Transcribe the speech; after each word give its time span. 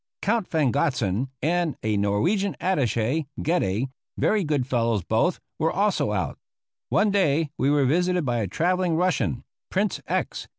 Count 0.23 0.47
von 0.47 0.71
Gotzen, 0.71 1.29
and 1.43 1.75
a 1.83 1.95
Norwegian 1.95 2.55
attache, 2.59 3.27
Gedde, 3.39 3.87
very 4.17 4.43
good 4.43 4.65
fellows 4.65 5.03
both, 5.03 5.39
were 5.59 5.71
also 5.71 6.11
out. 6.11 6.39
One 6.89 7.11
day 7.11 7.51
we 7.55 7.69
were 7.69 7.85
visited 7.85 8.25
by 8.25 8.39
a 8.39 8.47
travelling 8.47 8.95
Russian, 8.95 9.43
Prince 9.69 10.01
X. 10.07 10.47